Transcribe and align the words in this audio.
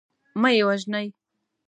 مه 0.41 0.49
یې 0.55 0.63
وژنی. 0.67 1.07